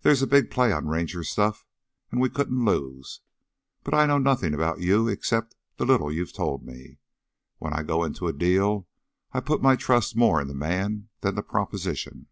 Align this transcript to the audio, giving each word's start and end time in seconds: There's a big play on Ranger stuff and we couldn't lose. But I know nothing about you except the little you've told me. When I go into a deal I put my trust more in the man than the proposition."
There's 0.00 0.22
a 0.22 0.26
big 0.26 0.50
play 0.50 0.72
on 0.72 0.88
Ranger 0.88 1.22
stuff 1.22 1.66
and 2.10 2.22
we 2.22 2.30
couldn't 2.30 2.64
lose. 2.64 3.20
But 3.84 3.92
I 3.92 4.06
know 4.06 4.16
nothing 4.16 4.54
about 4.54 4.80
you 4.80 5.08
except 5.08 5.56
the 5.76 5.84
little 5.84 6.10
you've 6.10 6.32
told 6.32 6.64
me. 6.64 7.00
When 7.58 7.74
I 7.74 7.82
go 7.82 8.02
into 8.02 8.28
a 8.28 8.32
deal 8.32 8.88
I 9.32 9.40
put 9.40 9.60
my 9.60 9.76
trust 9.76 10.16
more 10.16 10.40
in 10.40 10.48
the 10.48 10.54
man 10.54 11.10
than 11.20 11.34
the 11.34 11.42
proposition." 11.42 12.28